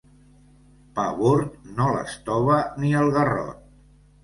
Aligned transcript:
Pa 0.99 1.05
bord 1.19 1.69
no 1.81 1.91
l'estova 1.97 2.59
ni 2.81 2.97
el 3.05 3.15
garrot. 3.21 3.65